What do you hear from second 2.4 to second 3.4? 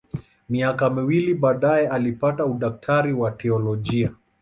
udaktari wa